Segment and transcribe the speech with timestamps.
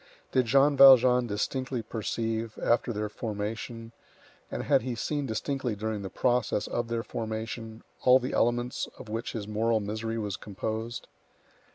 [0.31, 3.91] Did Jean Valjean distinctly perceive, after their formation,
[4.49, 9.09] and had he seen distinctly during the process of their formation, all the elements of
[9.09, 11.05] which his moral misery was composed?